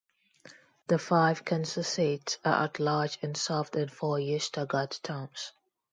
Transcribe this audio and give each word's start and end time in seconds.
The 0.87 0.97
five 0.97 1.45
council 1.45 1.83
seats 1.83 2.39
are 2.43 2.63
at 2.63 2.79
large 2.79 3.19
and 3.21 3.37
served 3.37 3.75
in 3.75 3.89
four-year 3.89 4.39
staggered 4.39 4.97
terms. 5.03 5.51